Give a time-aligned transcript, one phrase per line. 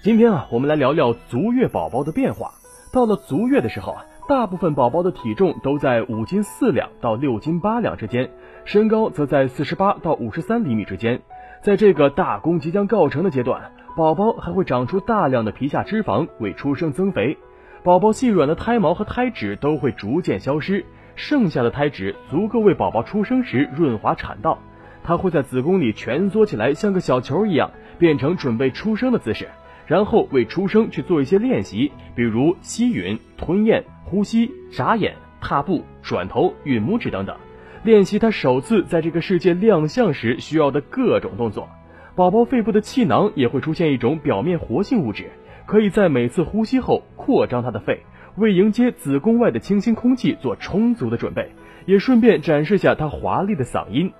[0.00, 2.52] 今天啊，我们来聊聊足月宝宝的变化。
[2.92, 8.30] 到了足月的时候啊，大部分宝宝的体重都在五斤四两到六斤八两之间，
[8.64, 11.20] 身高则在四十八到五十三厘米之间。
[11.62, 17.36] 在这个大功即将告成的阶段，宝宝还会长出大量的皮下脂肪，为出生增肥。
[17.82, 20.86] 宝宝细软的胎毛和胎脂都会逐渐消失，
[21.16, 24.58] 剩下的胎脂足够为宝宝出生时润滑产道。
[25.02, 29.48] 它会在子宫里蜷缩起来，像个小球一样，变成准备出生的姿势。
[29.88, 37.34] 然后为出生去做一些练习，比如吸吮、吞咽、呼吸、眨眼、踏步、转头、吮拇指等等，
[37.82, 41.66] 练习他首次在这个世界亮相时需要的各种动作。
[42.14, 45.30] 宝宝肺部的气囊也会出现一种表面活性物质，
[45.64, 48.02] 可以在每次呼吸后扩张他的肺，
[48.36, 51.50] 为迎接子宫外的清新空气做充足的准备，
[51.86, 54.12] 也顺便展示下他华丽的嗓音。